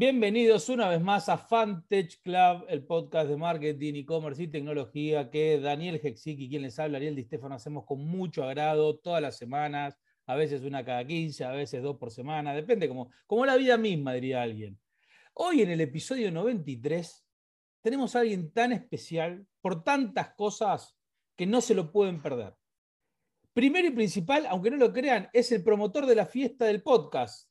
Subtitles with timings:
[0.00, 5.58] Bienvenidos una vez más a Fantech Club, el podcast de marketing, e-commerce y tecnología que
[5.58, 9.36] Daniel Hexic y quien les habla, Ariel Di Stefano, hacemos con mucho agrado todas las
[9.36, 13.56] semanas, a veces una cada 15, a veces dos por semana, depende como, como la
[13.56, 14.78] vida misma, diría alguien.
[15.34, 17.26] Hoy en el episodio 93
[17.82, 20.96] tenemos a alguien tan especial por tantas cosas
[21.34, 22.54] que no se lo pueden perder.
[23.52, 27.47] Primero y principal, aunque no lo crean, es el promotor de la fiesta del podcast.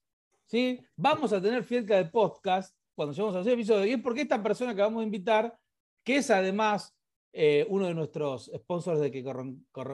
[0.48, 0.80] ¿Sí?
[0.96, 3.86] Vamos a tener fiesta de podcast cuando lleguemos a hacer episodio.
[3.86, 5.58] Y es porque esta persona que vamos a invitar,
[6.04, 6.96] que es además
[7.32, 9.24] eh, uno de nuestros sponsors de que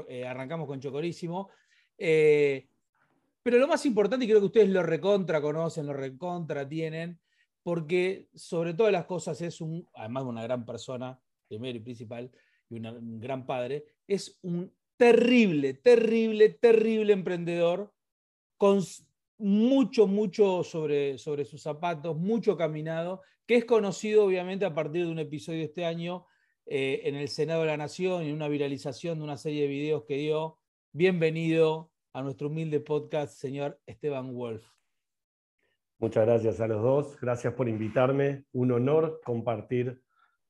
[0.07, 1.49] eh, arrancamos con Chocorísimo,
[1.97, 2.67] eh,
[3.41, 7.19] pero lo más importante, y creo que ustedes lo recontra conocen, lo recontra tienen,
[7.61, 12.31] porque sobre todas las cosas es un, además de una gran persona, primero y principal,
[12.69, 17.91] y un gran padre, es un terrible, terrible, terrible emprendedor
[18.57, 18.81] con
[19.43, 25.11] mucho, mucho sobre, sobre sus zapatos, mucho caminado, que es conocido obviamente a partir de
[25.11, 26.25] un episodio este año
[26.65, 30.05] eh, en el Senado de la Nación y una viralización de una serie de videos
[30.05, 30.59] que dio.
[30.93, 34.65] Bienvenido a nuestro humilde podcast, señor Esteban Wolf.
[35.99, 40.01] Muchas gracias a los dos, gracias por invitarme, un honor compartir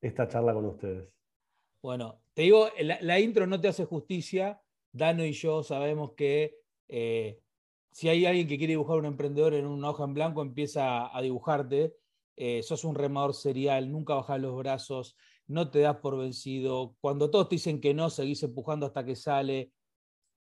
[0.02, 1.09] esta charla con ustedes.
[1.81, 7.42] Bueno, te digo, la, intro no te hace justicia, Dano y yo sabemos que eh,
[7.94, 11.22] si hay alguien que quiere dibujar un emprendedor en una hoja en blanco, empieza a
[11.22, 11.95] dibujarte.
[12.35, 15.16] Eh, sos un remador serial, nunca bajas los brazos,
[15.47, 16.95] no te das por vencido.
[17.00, 19.72] Cuando todos te dicen que no, seguís empujando hasta que sale.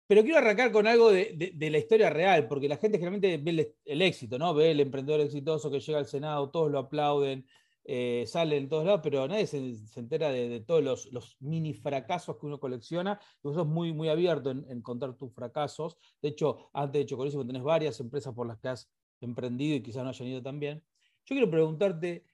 [0.06, 3.74] Pero quiero arrancar con algo de, la historia real, porque la gente generalmente ve el,
[3.84, 4.52] el, éxito, ¿no?
[4.54, 7.46] Ve el emprendedor exitoso que llega al Senado, todos lo aplauden,
[7.92, 9.58] eh, sale en todos lados, pero nadie se,
[9.98, 13.18] entera de, todos los, mini fracasos que uno colecciona.
[13.42, 15.98] Vos sos muy, muy abierto en, contar tus fracasos.
[16.22, 18.88] De hecho, antes de Chocolísimo tenés varias empresas por las que has
[19.20, 20.84] emprendido y quizás no hayan ido tan bien.
[21.24, 22.24] Yo quiero preguntarte,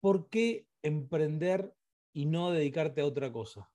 [0.00, 1.74] ¿por qué emprender
[2.14, 3.70] y no dedicarte a otra cosa?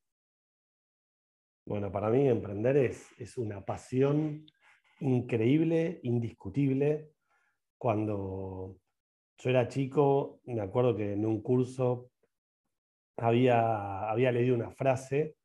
[1.68, 4.48] Bueno, para mí emprender es, es una pasión
[5.02, 7.12] increíble, indiscutible.
[7.78, 8.80] Cuando
[9.38, 12.12] yo era chico, me acuerdo que en un curso
[13.18, 15.36] había, había leído una frase,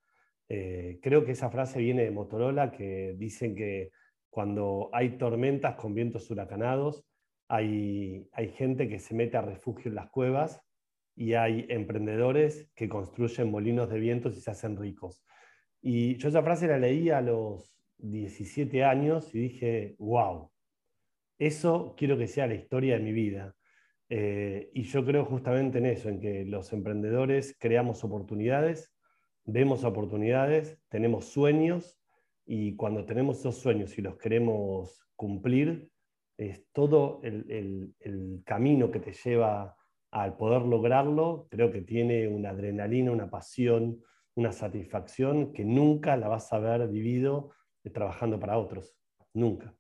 [0.49, 3.91] eh, creo que esa frase viene de Motorola, que dicen que
[4.31, 7.05] cuando hay tormentas con vientos huracanados,
[7.49, 10.61] hay, hay gente que se mete a refugio en las cuevas
[11.15, 15.23] y hay emprendedores que construyen molinos de vientos y se hacen ricos.
[15.83, 20.51] Y yo esa frase la leí a los 17 años y dije, wow,
[21.39, 23.55] eso quiero que sea la historia de mi vida.
[24.15, 28.95] Eh, y yo creo justamente en eso, en que los emprendedores creamos oportunidades,
[29.47, 31.99] vemos oportunidades, tenemos sueños
[32.45, 35.89] y cuando tenemos esos sueños y los queremos cumplir,
[36.37, 37.95] es todo el,
[38.45, 39.79] camino que te lleva
[40.11, 44.03] al poder lograrlo, creo que tiene una adrenalina, una pasión,
[44.35, 47.53] una satisfacción que nunca la vas a haber vivido
[47.95, 48.95] trabajando para otros,
[49.33, 49.75] nunca.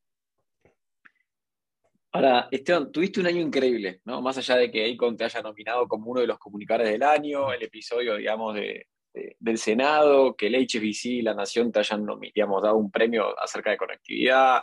[2.14, 4.20] Ahora, Esteban, tuviste un año increíble, ¿no?
[4.20, 7.50] Más allá de que Icon te haya nominado como uno de los comunicadores del año,
[7.54, 12.76] el episodio, digamos, del Senado, que el HBC y la Nación te hayan digamos, dado
[12.76, 14.62] un premio acerca de conectividad.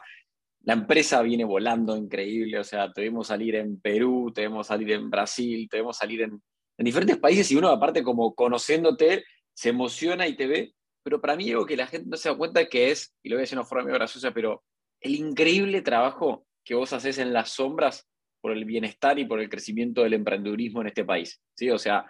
[0.61, 4.91] La empresa viene volando increíble, o sea, te vemos salir en Perú, te vemos salir
[4.91, 6.39] en Brasil, te vemos salir en,
[6.77, 9.23] en diferentes países y uno, aparte, como conociéndote,
[9.55, 10.75] se emociona y te ve.
[11.01, 13.37] Pero para mí, algo que la gente no se da cuenta que es, y lo
[13.37, 14.63] voy a decir de una forma medio graciosa, pero
[15.01, 18.07] el increíble trabajo que vos haces en las sombras
[18.40, 21.41] por el bienestar y por el crecimiento del emprendedurismo en este país.
[21.56, 21.72] ¿sí?
[21.72, 22.06] O sea,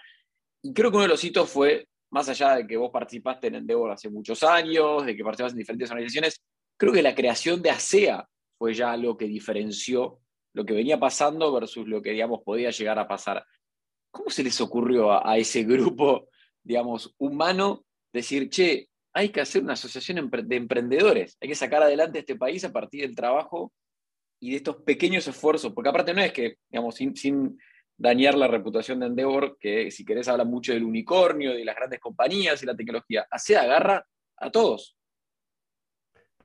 [0.61, 3.55] y creo que uno de los hitos fue, más allá de que vos participaste en
[3.55, 6.41] Endeavor hace muchos años, de que participaste en diferentes organizaciones,
[6.77, 8.27] creo que la creación de ASEA
[8.57, 10.19] fue ya lo que diferenció
[10.53, 13.45] lo que venía pasando versus lo que, digamos, podía llegar a pasar.
[14.11, 16.27] ¿Cómo se les ocurrió a, a ese grupo,
[16.61, 22.19] digamos, humano decir, che, hay que hacer una asociación de emprendedores, hay que sacar adelante
[22.19, 23.71] este país a partir del trabajo
[24.39, 27.59] y de estos pequeños esfuerzos, porque aparte no es que, digamos, sin,
[27.97, 31.99] dañar la reputación de Endeavor, que si querés habla mucho del unicornio, de las grandes
[31.99, 34.07] compañías y la tecnología, ASEA agarra
[34.37, 34.97] a todos.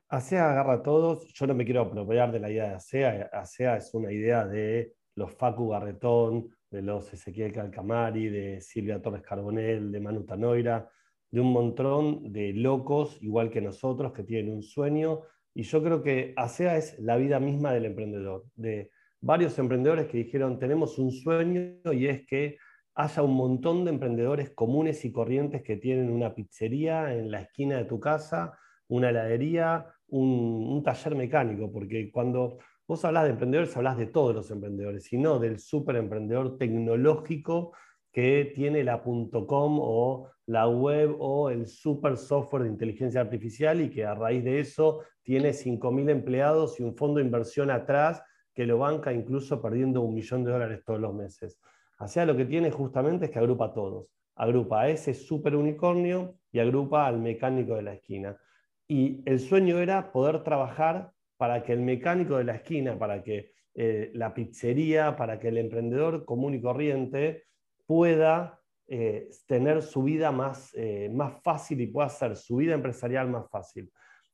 [0.09, 3.77] ASEA agarra a todos, yo no me quiero apropiar de la idea de ASEA, ASEA
[3.77, 9.93] es una idea de los Facu Garretón, de los Ezequiel Calcamari, de Silvia Torres Carbonell,
[9.93, 10.89] de Manu Tanoira,
[11.31, 15.21] de un montón de locos, igual que nosotros, que tienen un sueño
[15.55, 18.91] y yo creo que ASEA es la vida misma del emprendedor, de
[19.21, 22.57] varios emprendedores que dijeron, tenemos un sueño y es que
[22.93, 27.77] haya un montón de emprendedores comunes y corrientes que tienen una pizzería en la esquina
[27.77, 28.59] de tu casa,
[28.89, 34.51] una heladería, un, taller mecánico, porque cuando Vos hablas de emprendedores, hablas de todos los
[34.51, 37.73] emprendedores, y no del super emprendedor tecnológico
[38.15, 43.89] que tiene la .com o la web o el super software de inteligencia artificial y
[43.89, 48.23] que a raíz de eso tiene 5.000 empleados y un fondo de inversión atrás
[48.53, 51.59] que lo banca incluso perdiendo un millón de dólares todos los meses.
[51.97, 54.07] Así lo que tiene justamente es que agrupa a todos.
[54.35, 58.37] Agrupa a ese super unicornio y agrupa al mecánico de la esquina.
[58.87, 63.51] Y el sueño era poder trabajar para que el mecánico de la esquina, para que
[63.73, 67.43] eh, la pizzería, para que el emprendedor común y corriente
[67.85, 73.29] pueda eh, tener su vida más, eh, más fácil y pueda hacer su vida empresarial
[73.29, 73.91] más fácil.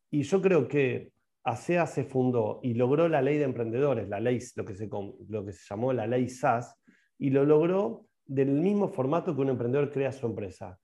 [0.10, 1.14] Y yo creo que
[1.44, 4.90] ASEA se fundó y logró la ley de emprendedores, la ley, lo que se,
[5.30, 6.76] lo que se llamó la ley SAS,
[7.18, 10.78] y lo logró del mismo formato que un emprendedor crea su empresa.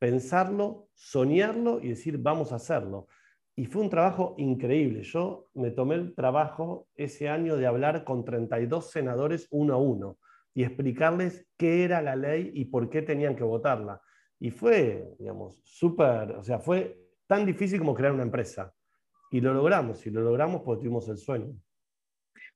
[0.00, 3.06] Pensarlo, soñarlo y decir, vamos a hacerlo.
[3.54, 5.02] Y fue un trabajo increíble.
[5.02, 10.18] Yo me tomé el trabajo ese año de hablar con 32 senadores uno a uno
[10.54, 14.00] y explicarles qué era la ley y por qué tenían que votarla.
[14.38, 18.74] Y fue, digamos, súper, o sea, fue tan difícil como crear una empresa.
[19.30, 21.54] Y lo logramos, y lo logramos porque tuvimos el sueño.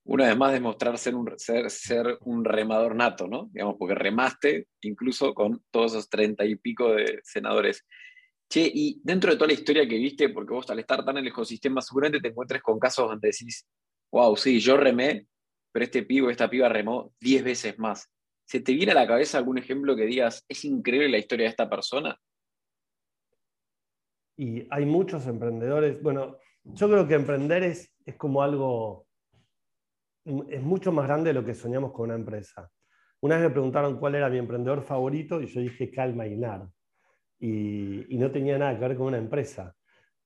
[0.05, 3.49] Una vez más demostrar ser un, ser, ser un remador nato, ¿no?
[3.53, 7.85] Digamos, porque remaste incluso con todos esos treinta y pico de senadores.
[8.49, 11.25] Che, y dentro de toda la historia que viste, porque vos al estar tan en
[11.25, 13.67] el ecosistema, seguramente te encuentres con casos donde decís,
[14.13, 15.27] wow, sí, yo remé,
[15.77, 18.11] pero este pivo, esta piba remó diez veces más.
[18.47, 21.51] ¿Se te viene a la cabeza algún ejemplo que digas, es increíble la historia de
[21.51, 22.19] esta persona?
[24.39, 26.03] Y hay muchos emprendedores.
[26.03, 29.07] Bueno, yo creo que emprender es, es como algo,
[30.49, 32.71] es mucho más grande de lo que soñamos con una empresa.
[33.21, 36.67] Una vez me preguntaron cuál era mi emprendedor favorito y yo dije Calma Inar.
[37.39, 39.77] Y, y no tenía nada que ver con una empresa.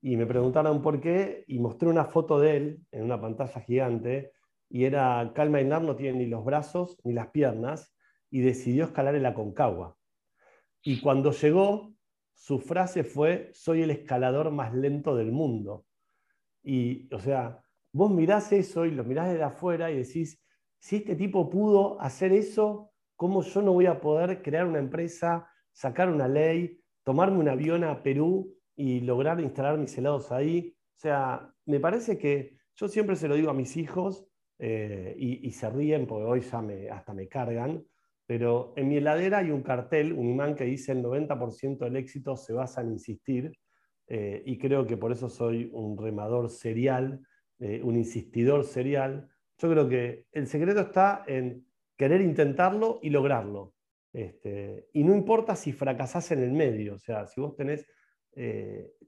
[0.01, 4.31] Y me preguntaron por qué y mostré una foto de él en una pantalla gigante
[4.71, 7.93] y era Calma Inar no tiene ni los brazos ni las piernas
[8.31, 9.99] y decidió escalar en la Concagua.
[10.83, 11.93] Y cuando llegó,
[12.33, 15.85] su frase fue, soy el escalador más lento del mundo.
[16.63, 17.63] Y, o sea,
[17.93, 20.41] vos mirás eso y lo mirás desde afuera y decís,
[20.79, 25.51] si este tipo pudo hacer eso, ¿cómo yo no voy a poder crear una empresa,
[25.73, 30.77] sacar una ley, tomarme un avión a Perú y lograr instalar mis helados ahí?
[30.97, 34.30] O sea, me parece que yo siempre se lo digo a mis hijos,
[34.63, 37.83] eh, y, se ríen porque hoy ya me, hasta me cargan,
[38.27, 42.37] pero en mi heladera hay un cartel, un imán que dice el 90% del éxito
[42.37, 43.59] se basa en insistir
[44.07, 47.27] eh, y creo que por eso soy un remador serial,
[47.59, 49.31] eh, un insistidor serial.
[49.57, 51.65] Yo creo que el secreto está en
[51.97, 53.73] querer intentarlo y lograrlo.
[54.13, 57.87] Este, y no importa si fracasás en el medio, o sea, si vos tenés,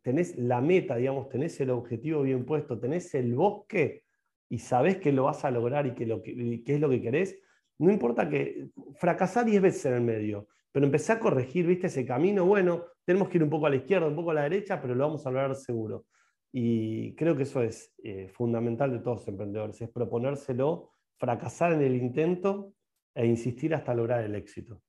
[0.02, 4.05] tenés la meta, digamos, tenés el objetivo bien puesto, tenés el bosque,
[4.52, 7.38] y sabes que lo vas a lograr y que, lo que, es lo que querés,
[7.78, 12.04] no importa que fracasar 10 veces en el medio, pero empecé a corregir, viste, ese
[12.04, 14.78] camino, bueno, tenemos que ir un poco a la izquierda, un poco a la derecha,
[14.78, 16.04] pero lo vamos a lograr seguro.
[16.52, 21.81] Y creo que eso es eh, fundamental de todos los emprendedores, es proponérselo, fracasar en
[21.81, 22.75] el intento
[23.14, 24.82] e insistir hasta lograr el éxito.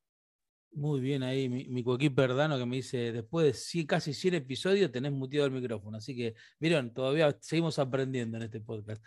[0.73, 5.13] Muy bien ahí, mi, mi Perdano que me dice, después de casi 100 episodios tenés
[5.13, 9.01] muteado el micrófono, así que, miren, todavía seguimos aprendiendo en este podcast.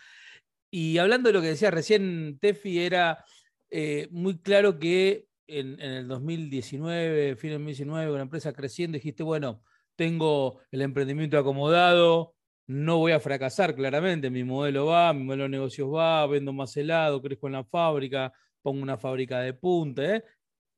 [0.79, 3.25] Y hablando de lo que decía recién Tefi, era
[3.71, 9.23] eh, muy claro que en, el 2019, fin del 2019, con la empresa creciendo, dijiste,
[9.23, 9.63] bueno,
[9.95, 12.35] tengo el emprendimiento acomodado,
[12.67, 16.77] no voy a fracasar claramente, mi modelo va, mi modelo de negocios va, vendo más
[16.77, 18.31] helado, crezco en la fábrica,
[18.61, 20.25] pongo una fábrica de punta, ¿eh?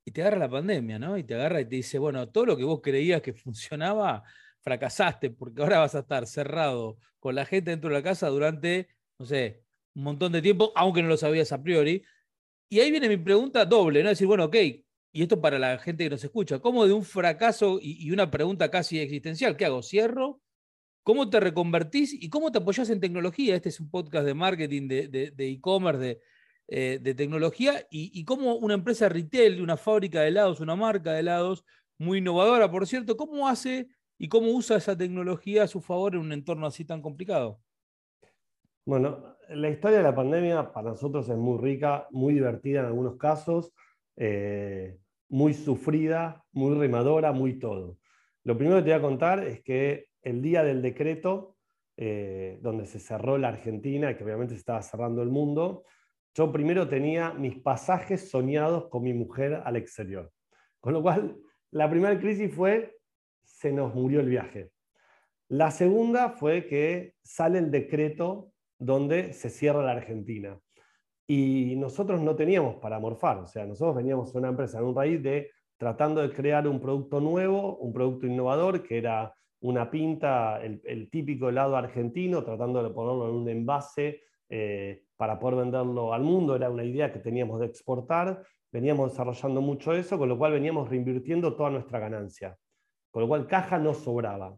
[0.05, 1.19] y te agarra la pandemia, ¿no?
[1.19, 4.23] Y te agarra y te dice, bueno, todo lo que vos creías que funcionaba,
[4.61, 8.90] fracasaste, porque ahora vas a estar cerrado con la gente dentro de la casa durante,
[9.19, 9.64] no sé,
[9.99, 12.05] un montón de tiempo, aunque no lo sabías a priori.
[12.71, 14.11] Y ahí viene mi pregunta doble, ¿no?
[14.11, 14.57] Decir, bueno, ok,
[15.12, 18.71] y esto para la gente que nos escucha, ¿cómo de un fracaso y, una pregunta
[18.71, 19.83] casi existencial, ¿qué hago?
[19.83, 20.40] ¿Cierro?
[21.02, 23.57] ¿Cómo te reconvertís y cómo te apoyás en tecnología?
[23.57, 26.21] Este es un podcast de marketing, de e-commerce, de,
[26.69, 31.21] eh, de, tecnología y, cómo una empresa retail, una fábrica de helados, una marca de
[31.21, 31.64] helados,
[31.99, 33.88] muy innovadora, por cierto, ¿cómo hace
[34.19, 37.61] y cómo usa esa tecnología a su favor en un entorno así tan complicado?
[38.88, 43.18] Bueno, la historia de la pandemia para nosotros es muy rica, muy divertida en algunos
[43.18, 43.75] casos,
[44.16, 44.97] eh,
[45.28, 47.99] muy sufrida, muy remadora, muy todo.
[48.45, 51.59] Lo primero que te voy a contar es que el día del decreto,
[51.99, 55.85] eh, donde se cerró la Argentina, que obviamente se estaba cerrando el mundo,
[56.35, 60.33] yo primero tenía mis pasajes soñados con mi mujer al exterior.
[60.80, 61.37] Con lo cual,
[61.73, 62.97] la primera crisis fue,
[63.45, 64.71] se nos murió el viaje.
[65.49, 70.58] La segunda fue que sale el decreto donde se cierra la Argentina.
[71.26, 74.97] Y nosotros no teníamos para morfar, o sea, nosotros veníamos de una empresa en un
[74.97, 80.61] raíz de tratando de crear un producto nuevo, un producto innovador, que era una pinta,
[80.62, 86.23] el, típico helado argentino, tratando de ponerlo en un envase eh, para poder venderlo al
[86.23, 88.42] mundo, era una idea que teníamos de exportar,
[88.73, 92.56] veníamos desarrollando mucho eso, con lo cual veníamos reinvirtiendo toda nuestra ganancia,
[93.11, 94.56] con lo cual caja no sobraba.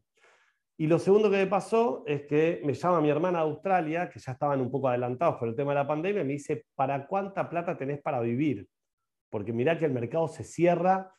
[0.81, 4.19] Y lo segundo que me pasó es que me llama mi hermana de Australia, que
[4.19, 7.07] ya estaban un poco adelantados por el tema de la pandemia, y me dice, ¿para
[7.07, 8.67] cuánta plata tenés para vivir?
[9.29, 11.15] Porque mirá que el mercado se cierra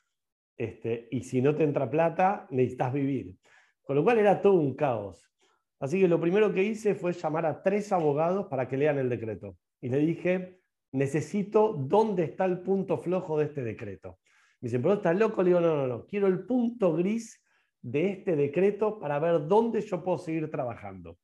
[0.57, 3.37] este, y si no te entra plata, necesitas vivir.
[3.83, 5.31] Con lo cual era todo un caos.
[5.79, 9.09] Así que lo primero que hice fue llamar a tres abogados para que lean el
[9.09, 9.57] decreto.
[9.79, 10.59] Y le dije,
[10.91, 14.17] necesito dónde está el punto flojo de este decreto.
[14.59, 15.43] Me dicen, pero estás loco.
[15.43, 17.39] Le digo, no, no, no, quiero el punto gris
[17.81, 21.17] de este decreto para ver dónde yo puedo seguir trabajando.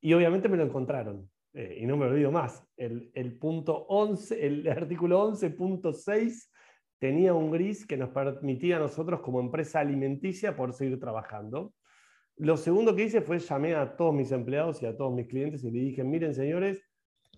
[0.00, 1.28] Y obviamente me lo encontraron.
[1.54, 2.64] Eh, y no me olvido más.
[2.76, 6.50] El, el punto 11, el artículo 11.6
[6.98, 11.72] tenía un gris que nos permitía a nosotros como empresa alimenticia poder seguir trabajando.
[12.36, 15.64] Lo segundo que hice fue llamé a todos mis empleados y a todos mis clientes
[15.64, 16.82] y le dije, miren señores,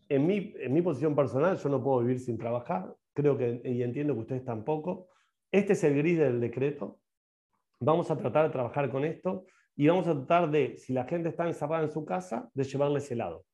[0.09, 3.83] en mi, en mi posición personal yo no puedo vivir sin trabajar, creo que y
[3.83, 5.09] entiendo que ustedes tampoco.
[5.50, 7.00] Este es el gris del decreto.
[7.80, 9.44] Vamos a tratar de trabajar con esto
[9.75, 13.10] y vamos a tratar de, si la gente está encerrada en su casa, de llevarles
[13.10, 13.46] helado.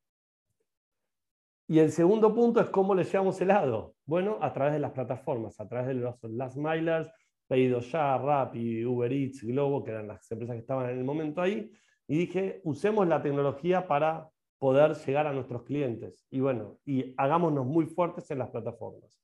[1.68, 3.94] Y el segundo punto es cómo le llevamos helado.
[4.04, 7.08] Bueno, a través de las plataformas, a través de los last milers,
[7.46, 11.40] Pedido Ya, Rappi, Uber Eats, Globo, que eran las empresas que estaban en el momento
[11.40, 11.70] ahí.
[12.08, 14.28] Y dije, usemos la tecnología para
[14.58, 16.26] poder llegar a nuestros clientes.
[16.30, 19.20] Y bueno, y hagámonos muy fuertes en las plataformas.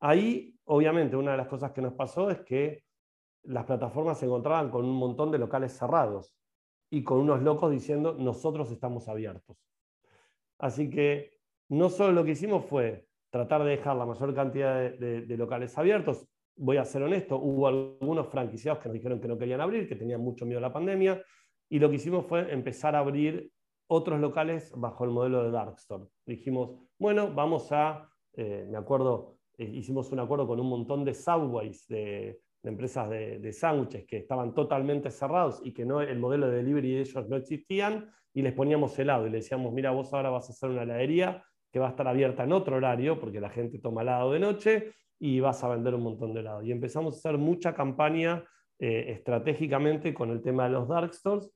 [0.00, 2.82] Ahí, obviamente, una de las cosas que nos pasó es que
[3.44, 6.32] las plataformas se encontraban con un montón de locales cerrados
[6.90, 9.56] y con unos locos diciendo, nosotros estamos abiertos.
[10.58, 15.36] Así que no solo lo que hicimos fue tratar de dejar la mayor cantidad de,
[15.36, 16.28] locales abiertos.
[16.54, 19.96] Voy a ser honesto, hubo algunos franquiciados que nos dijeron que no querían abrir, que
[19.96, 21.22] tenían mucho miedo a la pandemia,
[21.70, 23.50] y lo que hicimos fue empezar a abrir
[23.86, 26.04] otros locales bajo el modelo de Dark Store.
[26.26, 31.14] Dijimos, bueno, vamos a, eh, me acuerdo, eh, hicimos un acuerdo con un montón de
[31.14, 32.38] subways, de,
[32.70, 36.94] empresas de, de sándwiches que estaban totalmente cerrados y que no, el modelo de delivery
[36.94, 40.48] de ellos no existían, y les poníamos helado y le decíamos, mira, vos ahora vas
[40.48, 43.78] a hacer una heladería que va a estar abierta en otro horario, porque la gente
[43.78, 46.62] toma helado de noche, y vas a vender un montón de helado.
[46.62, 48.44] Y empezamos a hacer mucha campaña
[48.78, 51.50] eh, estratégicamente con el tema de los dark stores,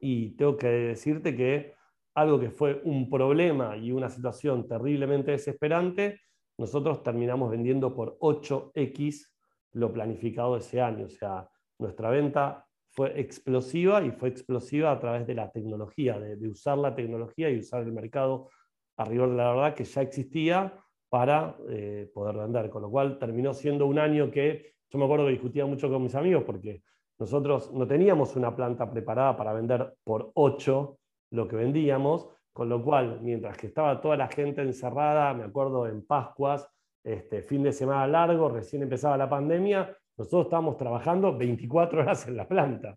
[0.00, 1.74] y tengo que decirte que
[2.14, 6.20] algo que fue un problema y una situación terriblemente desesperante,
[6.58, 9.26] nosotros terminamos vendiendo por 8x
[9.72, 11.06] lo planificado ese año.
[11.06, 11.48] O sea,
[11.78, 16.94] nuestra venta fue explosiva y fue explosiva a través de la tecnología, de, usar la
[16.94, 18.50] tecnología y usar el mercado
[18.96, 20.74] arriba de la verdad que ya existía
[21.08, 25.26] para eh, poder vender, con lo cual terminó siendo un año que yo me acuerdo
[25.26, 26.82] que discutía mucho con mis amigos porque
[27.18, 30.98] nosotros no teníamos una planta preparada para vender por 8
[31.30, 35.86] lo que vendíamos, con lo cual mientras que estaba toda la gente encerrada, me acuerdo
[35.86, 36.68] en Pascuas,
[37.08, 42.36] este, fin de semana largo, recién empezaba la pandemia, nosotros estábamos trabajando 24 horas en
[42.36, 42.96] la planta.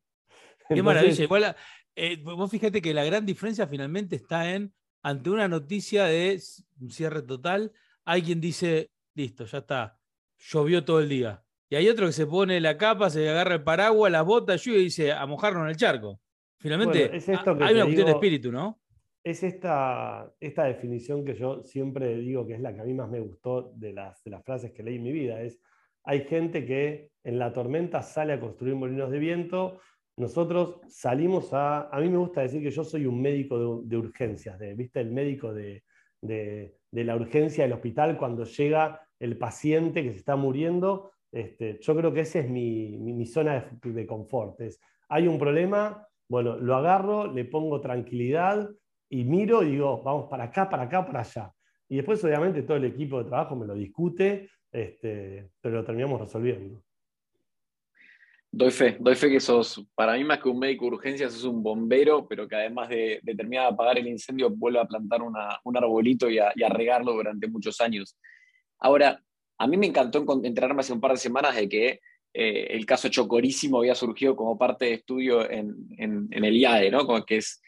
[0.67, 1.23] Qué maravilla.
[1.23, 1.55] Igual,
[1.95, 6.39] eh, vos fíjate que la gran diferencia finalmente está en ante una noticia de
[6.89, 7.71] cierre total,
[8.05, 9.97] hay quien dice, listo, ya está,
[10.37, 11.43] llovió todo el día.
[11.69, 14.71] Y hay otro que se pone la capa, se agarra el paraguas, las botas, y
[14.71, 16.19] dice, a mojarnos en el charco.
[16.59, 18.80] Finalmente, es esto hay una cuestión de espíritu, ¿no?
[19.23, 23.09] Es esta, esta definición que yo siempre digo que es la que a mí más
[23.09, 25.41] me gustó de las, de las frases que leí en mi vida.
[25.41, 25.59] Es,
[26.03, 29.79] hay gente que en la tormenta sale a construir molinos de viento
[30.17, 34.59] nosotros salimos a, a mí me gusta decir que yo soy un médico de, urgencias,
[34.59, 34.99] de, ¿viste?
[34.99, 35.83] El médico de,
[36.91, 41.11] la urgencia del hospital cuando llega el paciente que se está muriendo.
[41.31, 44.59] Este, yo creo que esa es mi, zona de, confort.
[45.09, 48.69] hay un problema, bueno, lo agarro, le pongo tranquilidad
[49.11, 51.51] y miro y digo, vamos para acá, para acá, para allá.
[51.89, 56.21] Y después, obviamente, todo el equipo de trabajo me lo discute, este, pero lo terminamos
[56.21, 56.81] resolviendo.
[58.49, 61.43] Doy fe, doy fe que sos, para mí más que un médico de urgencias, sos
[61.43, 65.77] un bombero, pero que además de, terminar de apagar el incendio, vuelve a plantar un
[65.77, 68.17] arbolito y a, regarlo durante muchos años.
[68.79, 69.21] Ahora,
[69.57, 71.99] a mí me encantó enterarme hace un par de semanas de que
[72.33, 77.05] eh, el caso Chocorísimo había surgido como parte de estudio en, el IAE, ¿no?
[77.05, 77.61] Como que es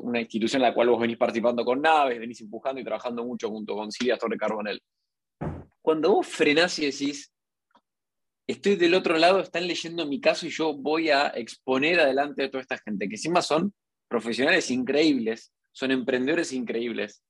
[0.00, 3.48] una institución en la cual vos venís participando con naves, venís empujando y trabajando mucho
[3.48, 4.82] junto con Silvia Torre Carbonel.
[5.80, 7.32] Cuando vos frenás y decís,
[8.46, 12.50] estoy del otro lado, están leyendo mi caso y yo voy a exponer adelante a
[12.50, 13.72] toda esta gente, que encima son
[14.08, 17.22] profesionales increíbles, son emprendedores increíbles.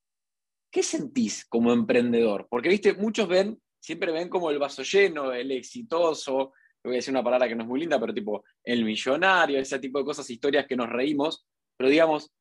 [0.72, 2.46] ¿Qué sentís como emprendedor?
[2.48, 6.52] Porque, viste, muchos ven, siempre ven como el vaso lleno, el exitoso,
[6.82, 9.78] voy a decir una palabra que no es muy linda, pero tipo el millonario, ese
[9.78, 12.32] tipo de cosas, historias que nos reímos, pero digamos,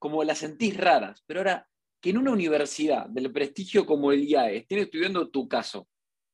[0.00, 1.22] como las sentís raras.
[1.26, 1.68] Pero ahora,
[2.00, 5.86] que en una universidad del prestigio como el IAE estén estudiando tu caso,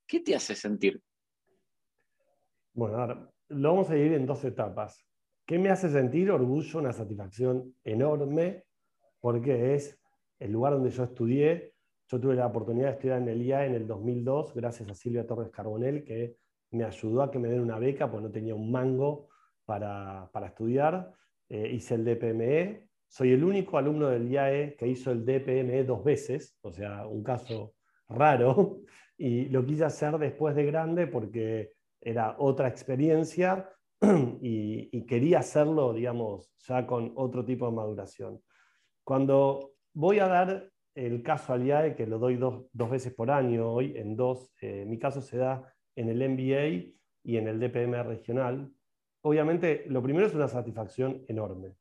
[0.06, 1.02] ¿qué te hace sentir?
[2.72, 5.04] Bueno, ahora lo vamos a dividir en dos etapas.
[5.44, 6.30] ¿Qué me hace sentir?
[6.30, 8.64] Orgullo, una satisfacción enorme,
[9.20, 9.98] porque es
[10.38, 11.74] el lugar donde yo estudié.
[12.08, 15.26] Yo tuve la oportunidad de estudiar en el IAE en el 2002, gracias a Silvia
[15.26, 16.36] Torres Carbonell, que
[16.70, 19.28] me ayudó a que me den una beca, porque no tenía un mango
[19.64, 21.12] para, estudiar.
[21.48, 22.86] Eh, hice el DPME.
[23.08, 27.22] Soy el único alumno del IAE que hizo el DPME dos veces, o sea, un
[27.22, 27.74] caso
[28.08, 28.80] raro.
[29.18, 31.72] Y lo quise hacer después de grande porque
[32.02, 33.66] era otra experiencia
[34.42, 38.42] y, quería hacerlo, digamos, ya con otro tipo de maduración.
[39.04, 43.72] Cuando voy a dar el caso al IAE, que lo doy dos, veces por año
[43.72, 46.92] hoy, en dos, eh, mi caso se da en el MBA
[47.24, 48.70] y en el DPM regional,
[49.22, 51.74] obviamente lo primero es una satisfacción enorme.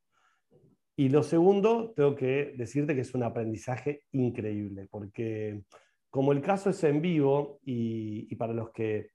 [0.96, 5.62] Y lo segundo, tengo que decirte que es un aprendizaje increíble, porque
[6.10, 9.10] como el caso es en vivo y, para los que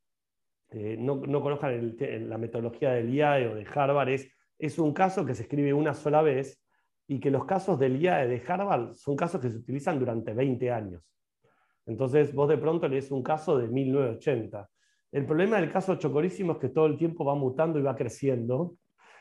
[0.70, 1.96] eh, no, conozcan
[2.28, 5.94] la metodología del IAE o de Harvard, es, es un caso que se escribe una
[5.94, 6.62] sola vez
[7.08, 10.70] y que los casos del IAE de Harvard son casos que se utilizan durante 20
[10.70, 11.02] años.
[11.86, 14.68] Entonces, vos de pronto lees un caso de 1980
[15.12, 18.76] el problema del caso Chocorísimo es que todo el tiempo va mutando y va creciendo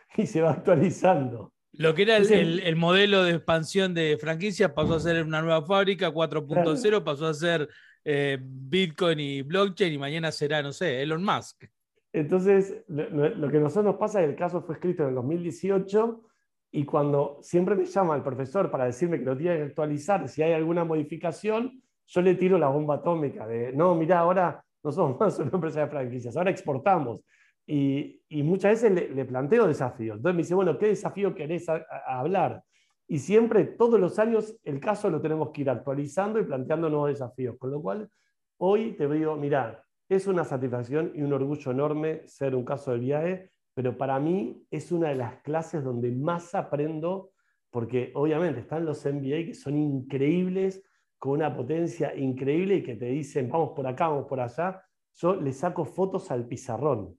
[0.18, 1.54] y se va actualizando.
[1.74, 6.12] Lo que era el, modelo de expansión de franquicia pasó a ser una nueva fábrica,
[6.12, 7.70] 4.0 pasó a ser
[8.04, 11.66] eh, Bitcoin y blockchain y mañana será, no sé, Elon Musk.
[12.12, 15.16] Entonces, lo, que a nosotros nos pasa es que el caso fue escrito en el
[15.16, 16.24] 2018
[16.72, 20.42] y cuando siempre me llama el profesor para decirme que lo tiene que actualizar, si
[20.42, 25.20] hay alguna modificación, yo le tiro la bomba atómica de, no, mira, ahora no somos
[25.20, 27.24] más una empresa de franquicias, ahora exportamos.
[27.72, 30.18] Y, muchas veces le, planteo desafíos.
[30.18, 31.68] Entonces me dice, bueno, ¿qué desafío querés
[32.08, 32.64] hablar?
[33.08, 37.10] Y siempre, todos los años, el caso lo tenemos que ir actualizando y planteando nuevos
[37.10, 37.58] desafíos.
[37.60, 38.10] Con lo cual,
[38.58, 43.02] hoy te digo, mira, es una satisfacción y un orgullo enorme ser un caso del
[43.02, 47.34] viaje, pero para mí es una de las clases donde más aprendo,
[47.70, 50.84] porque obviamente están los MBA que son increíbles,
[51.20, 54.82] con una potencia increíble y que te dicen, vamos por acá, vamos por allá,
[55.14, 57.19] yo le saco fotos al pizarrón.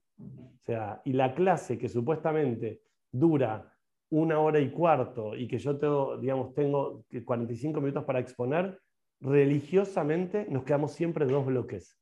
[0.55, 2.81] O sea, y la clase que supuestamente
[3.11, 3.71] dura
[4.09, 8.79] una hora y cuarto y que yo tengo, digamos, tengo 45 minutos para exponer,
[9.21, 11.97] religiosamente nos quedamos siempre dos bloques.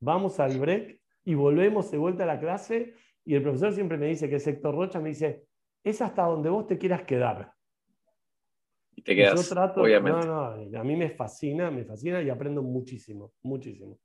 [0.00, 4.06] Vamos al break y volvemos de vuelta a la clase y el profesor siempre me
[4.06, 5.46] dice que es Héctor Rocha, me dice,
[5.82, 7.52] es hasta donde vos te quieras quedar.
[8.94, 10.26] Y te quedas, obviamente.
[10.26, 13.98] No, no, a mí me fascina, me fascina y aprendo muchísimo, muchísimo.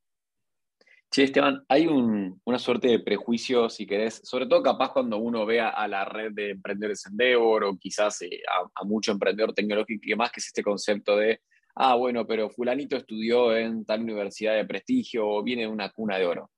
[1.09, 5.69] Sí, Esteban, hay una suerte de prejuicio, si querés, sobre todo capaz cuando uno vea
[5.69, 8.41] a la red de emprendedores Endeavor o quizás eh,
[8.75, 11.41] a, mucho emprendedor tecnológico y demás, que es este concepto de,
[11.75, 16.17] ah, bueno, pero fulanito estudió en tal universidad de prestigio o viene de una cuna
[16.17, 16.51] de oro.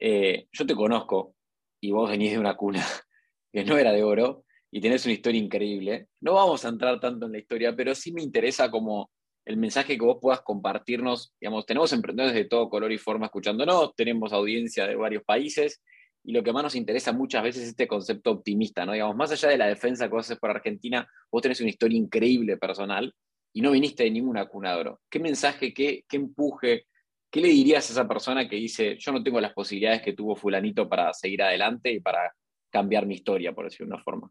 [0.00, 1.36] Eh, yo te conozco
[1.80, 2.84] y vos venís de una cuna
[3.52, 6.08] que no era de oro y tenés una historia increíble.
[6.20, 9.10] No vamos a entrar tanto en la historia, pero sí me interesa como
[9.44, 11.34] el mensaje que vos puedas compartirnos.
[11.40, 15.82] Digamos, tenemos emprendedores de todo color y forma escuchándonos, tenemos audiencia de varios países,
[16.26, 18.92] y lo que más nos interesa muchas veces es este concepto optimista, ¿no?
[18.92, 21.98] Digamos, más allá de la defensa que vos haces por Argentina, vos tenés una historia
[21.98, 23.14] increíble personal
[23.52, 24.76] y no viniste de ninguna cuna
[25.10, 26.86] ¿Qué mensaje, qué, qué empuje,
[27.30, 30.34] qué le dirías a esa persona que dice, yo no tengo las posibilidades que tuvo
[30.34, 32.32] fulanito para seguir adelante y para
[32.70, 34.30] cambiar mi historia, por decirlo de una forma?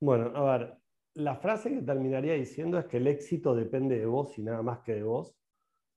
[0.00, 0.74] Bueno, a ver,
[1.16, 4.80] la frase que terminaría diciendo es que el éxito depende de vos y nada más
[4.80, 5.34] que de vos.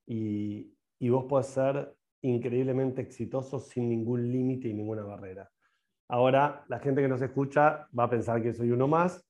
[0.07, 0.73] Y,
[1.09, 5.49] vos podés ser increíblemente exitoso sin ningún límite y ninguna barrera.
[6.07, 9.23] Ahora, la gente que nos escucha va a pensar que soy uno más,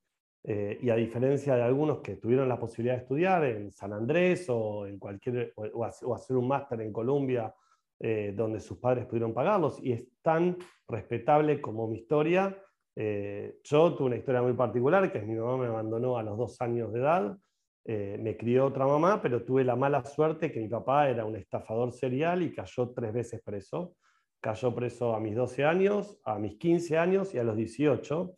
[0.43, 4.45] eh, y a diferencia de algunos que tuvieron la posibilidad de estudiar en San Andrés
[4.49, 7.53] o, en cualquier, o, hacer un máster en Colombia,
[7.99, 10.55] eh, donde sus padres pudieron pagarlos, y es tan
[10.87, 12.55] respetable como mi historia,
[13.01, 16.37] eh, yo tuve una historia muy particular, que es mi mamá me abandonó a los
[16.37, 17.37] dos años de edad,
[17.85, 21.37] eh, me crió otra mamá, pero tuve la mala suerte que mi papá era un
[21.37, 23.95] estafador serial y cayó tres veces preso.
[24.41, 28.35] Cayó preso a mis 12 años, a mis 15 años y a los 18.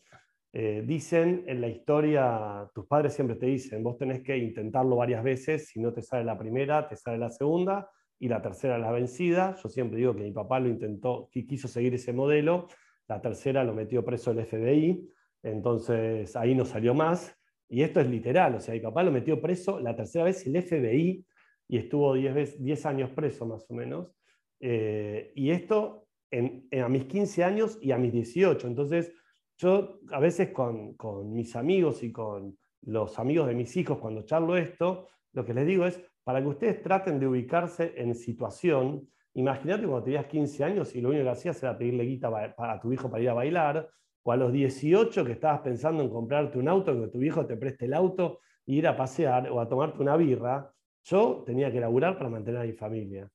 [0.53, 5.23] Eh, dicen en la historia, tus padres siempre te dicen, vos tenés que intentarlo varias
[5.23, 8.91] veces, si no te sale la primera, te sale la segunda y la tercera la
[8.91, 9.55] vencida.
[9.55, 12.67] Yo siempre digo que mi papá lo intentó, que quiso seguir ese modelo
[13.11, 15.05] la tercera lo metió preso el FBI,
[15.43, 17.37] entonces ahí no salió más.
[17.67, 20.61] Y esto es literal, o sea, mi papá lo metió preso la tercera vez el
[20.61, 21.25] FBI
[21.67, 24.15] y estuvo 10 años preso más o menos.
[24.61, 28.65] Eh, y esto a mis 15 años y a mis 18.
[28.67, 29.11] Entonces,
[29.57, 34.21] yo a veces con, con, mis amigos y con los amigos de mis hijos, cuando
[34.23, 39.09] charlo esto, lo que les digo es, para que ustedes traten de ubicarse en situación,
[39.33, 42.91] imagínate cuando tenías 15 años y lo único que hacías era pedirle guita a tu
[42.91, 43.89] hijo para ir a bailar,
[44.23, 47.57] o a los 18 que estabas pensando en comprarte un auto, que tu hijo te
[47.57, 50.71] preste el auto e ir a pasear o a tomarte una birra,
[51.03, 53.27] yo tenía que laburar para mantener a mi familia.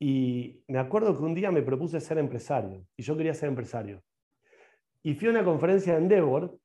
[0.00, 4.02] Y me acuerdo que un día me propuse ser empresario, y yo quería ser empresario.
[5.04, 6.58] Y fui a una conferencia en Endeavor,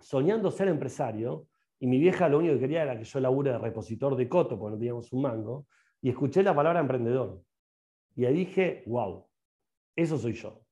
[0.00, 1.46] soñando ser empresario,
[1.78, 4.58] y mi vieja lo único que quería era que yo labure de repositor de coto,
[4.58, 5.66] porque no teníamos un mango,
[6.02, 7.40] y escuché la palabra emprendedor.
[8.20, 9.26] Y ahí dije, wow,
[9.96, 10.62] eso soy yo.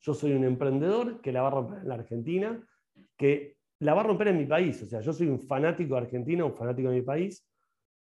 [0.00, 2.68] Yo soy un emprendedor que la va a romper en la Argentina,
[3.16, 4.82] que la va a romper en mi país.
[4.82, 7.48] O sea, yo soy un fanático de Argentina, un fanático de mi país.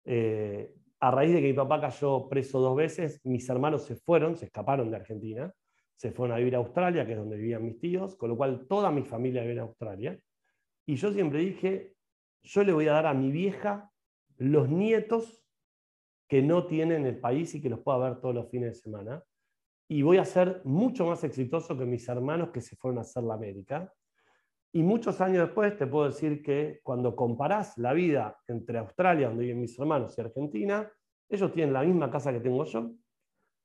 [0.05, 4.37] Eh, a raíz de que mi papá cayó preso dos veces, mis hermanos se fueron,
[4.37, 5.53] se escaparon de Argentina,
[5.97, 8.65] se fueron a vivir a Australia, que es donde vivían mis tíos, con lo cual
[8.65, 10.17] toda mi familia vive en Australia.
[10.85, 11.95] Y yo siempre dije,
[12.43, 13.91] yo le voy a dar a mi vieja
[14.37, 15.38] los nietos
[16.29, 19.23] que no tienen el país y que los pueda ver todos los fines de semana.
[19.89, 23.23] Y voy a ser mucho más exitoso que mis hermanos que se fueron a hacer
[23.23, 23.91] la América.
[24.71, 29.45] Y muchos años después te puedo decir que cuando comparás la vida entre Australia, donde
[29.45, 30.87] viven mis hermanos, y Argentina,
[31.27, 32.91] ellos tienen la misma casa que tengo yo,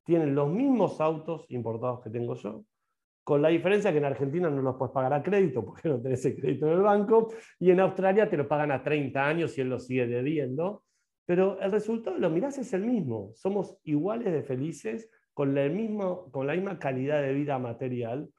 [0.03, 2.65] tienen los mismos autos importados que tengo yo,
[3.23, 6.25] con la diferencia que en Argentina no los puedes pagar a crédito porque no tenés
[6.25, 9.61] el crédito en el banco, y en Australia te lo pagan a 30 años y
[9.61, 10.84] él lo sigue debiendo.
[11.25, 13.31] Pero el resultado, lo mirás, es el mismo.
[13.33, 18.29] Somos iguales de felices, con, el mismo, con la misma calidad de vida material,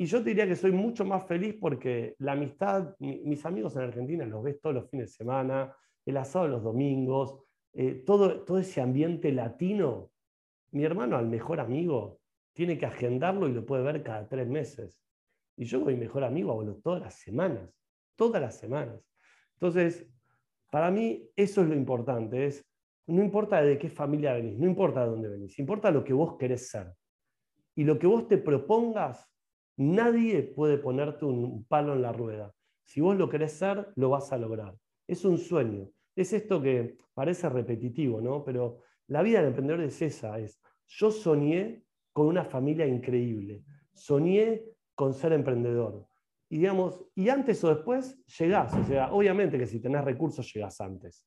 [0.00, 3.82] y yo te diría que soy mucho más feliz porque la amistad, mis amigos en
[3.82, 7.38] Argentina los ves todos los fines de semana, el asado los domingos,
[7.74, 10.10] eh, todo, todo ese ambiente latino.
[10.70, 12.18] Mi hermano, al mejor amigo,
[12.54, 14.98] tiene que agendarlo y lo puede ver cada tres meses.
[15.54, 17.68] Y yo con mi mejor amigo hablo todas las semanas,
[18.16, 19.06] todas las semanas.
[19.52, 20.08] Entonces,
[20.70, 22.64] para mí eso es lo importante, es,
[23.06, 26.36] no importa de qué familia venís, no importa de dónde venís, importa lo que vos
[26.38, 26.92] querés ser.
[27.74, 29.30] Y lo que vos te propongas
[29.80, 32.52] Nadie puede ponerte un palo en la rueda.
[32.84, 34.76] Si vos lo querés ser, lo vas a lograr.
[35.08, 35.88] Es un sueño.
[36.14, 38.44] Es esto que parece repetitivo, ¿no?
[38.44, 44.64] Pero la vida del emprendedor es esa, es yo soñé con una familia increíble, soñé
[44.94, 46.06] con ser emprendedor.
[46.50, 50.80] Y digamos, y antes o después llegás, o sea, obviamente que si tenés recursos llegás
[50.80, 51.24] antes.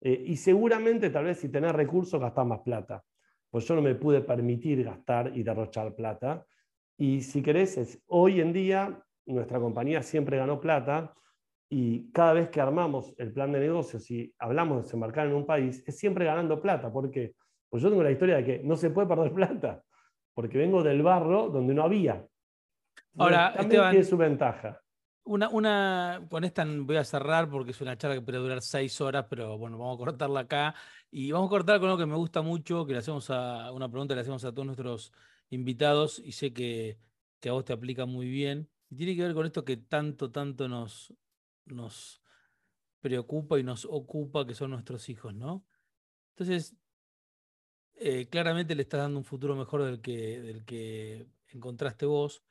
[0.00, 3.02] Eh, y seguramente tal vez si tenés recursos gastás más plata.
[3.50, 6.44] Pues yo no me pude permitir gastar y derrochar plata.
[6.98, 11.14] Y si querés, hoy en día nuestra compañía siempre ganó plata
[11.70, 15.46] y cada vez que armamos el plan de negocios y hablamos de desembarcar en un
[15.46, 16.92] país, es siempre ganando plata.
[16.92, 17.34] ¿Por qué?
[17.70, 19.82] Pues yo tengo la historia de que no se puede perder plata,
[20.34, 22.26] porque vengo del barro donde no había.
[23.16, 24.80] Ahora, también tiene su ventaja.
[25.26, 29.00] Una, una, con esta voy a cerrar porque es una charla que puede durar seis
[29.00, 30.74] horas, pero bueno, vamos a cortarla acá.
[31.10, 33.88] Y vamos a cortar con algo que me gusta mucho, que le hacemos a una
[33.88, 35.12] pregunta que le hacemos a todos nuestros
[35.50, 36.98] invitados y sé que,
[37.48, 38.68] a vos te aplica muy bien.
[38.90, 41.14] Y tiene que ver con esto que tanto, tanto nos,
[41.64, 42.20] nos
[43.00, 45.64] preocupa y nos ocupa, que son nuestros hijos, ¿no?
[46.30, 46.76] Entonces,
[47.94, 52.42] eh, claramente le estás dando un futuro mejor del que, del que encontraste vos.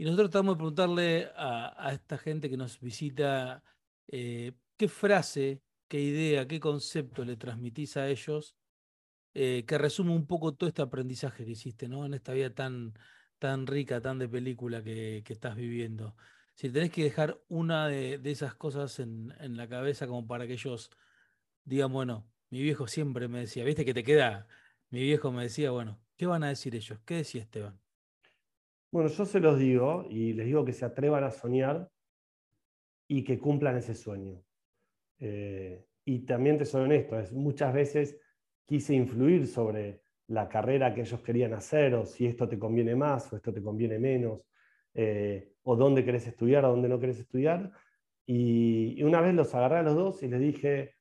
[0.00, 3.62] Y nosotros tratamos de preguntarle a, esta gente que nos visita
[4.08, 8.56] eh, qué frase, qué idea, qué concepto le transmitís a ellos
[9.34, 12.06] eh, que resume un poco todo este aprendizaje que hiciste, ¿no?
[12.06, 12.94] En esta vida tan,
[13.38, 16.16] tan rica, tan de película que, estás viviendo.
[16.54, 20.90] Si tenés que dejar una de, esas cosas en, la cabeza como para que ellos
[21.64, 24.46] digan, bueno, mi viejo siempre me decía, viste que te queda,
[24.88, 26.98] mi viejo me decía, bueno, ¿qué van a decir ellos?
[27.04, 27.78] ¿Qué decía Esteban?
[28.92, 31.88] Bueno, yo se los digo y les digo que se atrevan a soñar
[33.06, 34.42] y que cumplan ese sueño.
[35.20, 38.18] Eh, y también te soy honesto, es muchas veces
[38.66, 43.32] quise influir sobre la carrera que ellos querían hacer, o si esto te conviene más,
[43.32, 44.42] o esto te conviene menos,
[44.94, 47.72] eh, o dónde querés estudiar, o dónde no querés estudiar.
[48.26, 50.94] Y, una vez los agarré a los dos y les dije,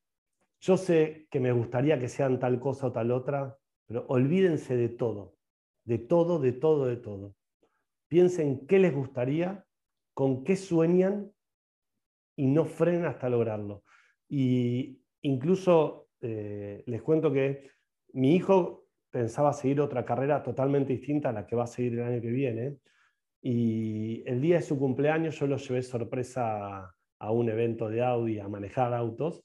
[0.60, 4.90] yo sé que me gustaría que sean tal cosa o tal otra, pero olvídense de
[4.90, 5.38] todo,
[5.86, 7.36] de todo, de todo, de todo.
[8.10, 9.66] Piensen qué les gustaría,
[10.14, 11.32] con qué sueñan
[12.36, 13.84] y no frenen hasta lograrlo.
[14.28, 17.70] Y incluso eh, les cuento que
[18.14, 22.04] mi hijo pensaba seguir otra carrera totalmente distinta a la que va a seguir el
[22.04, 22.78] año que viene.
[23.42, 28.40] Y el día de su cumpleaños yo lo llevé sorpresa a un evento de Audi
[28.40, 29.44] a manejar autos.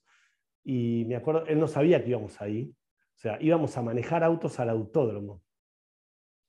[0.65, 2.75] Y me acuerdo, él no sabía que íbamos ahí.
[3.15, 5.44] O sea, íbamos a manejar autos al autódromo.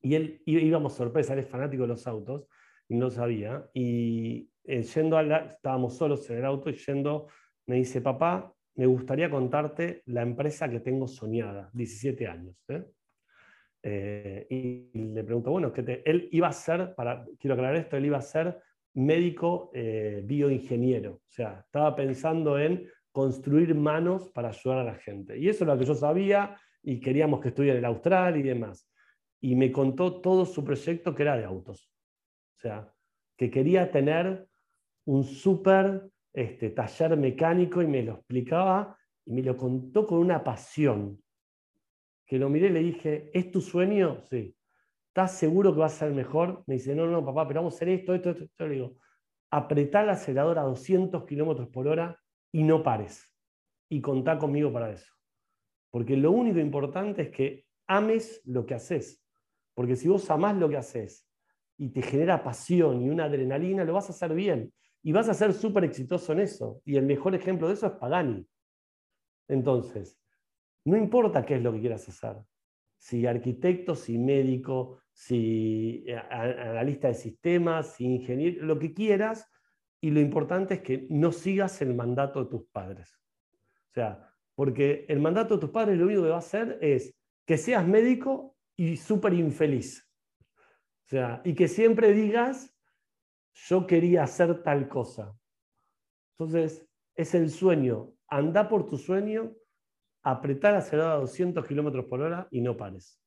[0.06, 2.48] Y él íbamos sorpresa, él es fanático de los autos
[2.88, 3.68] y no sabía.
[3.74, 7.26] Y eh, yendo a la, estábamos solos en el auto y yendo,
[7.66, 12.56] me dice, papá, me gustaría contarte la empresa que tengo soñada, 17 años.
[12.68, 12.86] ¿eh?
[13.82, 18.06] Eh, y le pregunto, bueno, que él iba a ser, para, quiero aclarar esto, él
[18.06, 18.60] iba a ser
[18.94, 21.14] médico bioingeniero.
[21.14, 25.36] O sea, estaba pensando en construir manos para ayudar a la gente.
[25.40, 28.44] Y eso es lo que yo sabía y queríamos que estuviera en el Austral y
[28.44, 28.88] demás.
[29.46, 31.94] Y me contó todo su proyecto que era de autos.
[32.58, 32.92] O sea,
[33.38, 34.48] que quería tener
[35.06, 40.44] un súper este, taller mecánico y me lo explicaba y me lo contó con una
[40.44, 41.22] pasión.
[42.26, 44.24] Que lo miré y le dije, ¿es tu sueño?
[44.32, 44.58] Sí.
[45.10, 46.64] ¿Estás seguro que va a ser mejor?
[46.66, 48.68] Me dice, no, no, papá, pero vamos a hacer esto, esto, esto.
[48.68, 48.98] Le digo,
[49.52, 52.20] apretá el acelerador a 200 kilómetros por hora
[52.52, 53.32] y no pares.
[53.90, 55.14] Y contá conmigo para eso.
[55.92, 59.22] Porque lo único importante es que ames lo que haces.
[59.76, 61.28] Porque si vos amás lo que haces
[61.78, 64.74] y te genera pasión y una adrenalina, lo vas a hacer bien.
[65.04, 66.82] Y vas a ser súper exitoso en eso.
[66.86, 68.48] Y el mejor ejemplo de eso es Pagani.
[69.48, 70.18] Entonces,
[70.86, 72.38] no importa qué es lo que quieras hacer.
[72.98, 79.48] Si arquitecto, si médico, si eh, analista de sistemas, si ingeniero, lo que quieras.
[80.02, 83.20] Y lo importante es que no sigas el mandato de tus padres.
[83.90, 87.14] O sea, porque el mandato de tus padres lo único que va a hacer es
[87.46, 90.08] que seas médico y súper infeliz.
[91.06, 92.76] O sea, y que siempre digas,
[93.54, 95.34] yo quería hacer tal cosa.
[96.38, 96.86] Entonces,
[97.16, 98.14] es el sueño.
[98.28, 99.54] Anda por tu sueño,
[100.24, 103.22] apretar acelerador a 200 kilómetros por hora y no pares.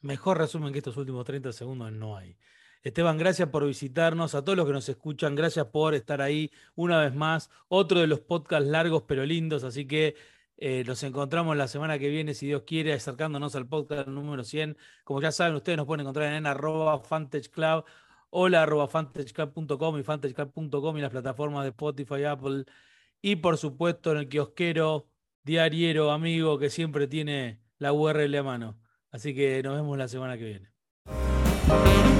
[0.00, 2.38] Mejor resumen que estos últimos 30 segundos no hay.
[2.82, 4.36] Esteban, gracias por visitarnos.
[4.36, 7.50] A todos los que nos escuchan, gracias por estar ahí una vez más.
[7.66, 10.14] Otro de los podcasts largos pero lindos, así que
[10.58, 14.76] eh, nos encontramos la semana que viene, si Dios quiere, acercándonos al podcast número 100.
[15.04, 17.02] Como ya saben, ustedes nos pueden encontrar en arroba
[17.52, 17.84] Club,
[18.30, 22.64] hola y fantageclub.com y las plataformas de Spotify, Apple
[23.20, 25.08] y por supuesto en el kiosquero,
[25.42, 28.78] diariero, amigo que siempre tiene la URL a mano.
[29.10, 32.15] Así que nos vemos la semana que viene.